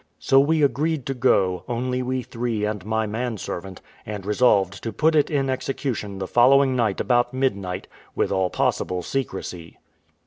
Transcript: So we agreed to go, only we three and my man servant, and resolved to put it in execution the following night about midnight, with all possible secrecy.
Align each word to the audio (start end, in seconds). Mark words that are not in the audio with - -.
So 0.17 0.39
we 0.39 0.63
agreed 0.63 1.05
to 1.05 1.13
go, 1.13 1.63
only 1.67 2.01
we 2.01 2.23
three 2.23 2.65
and 2.65 2.83
my 2.83 3.05
man 3.05 3.37
servant, 3.37 3.81
and 4.03 4.25
resolved 4.25 4.81
to 4.81 4.91
put 4.91 5.13
it 5.13 5.29
in 5.29 5.47
execution 5.47 6.17
the 6.17 6.25
following 6.25 6.75
night 6.75 6.99
about 6.99 7.35
midnight, 7.35 7.87
with 8.15 8.31
all 8.31 8.49
possible 8.49 9.03
secrecy. 9.03 9.77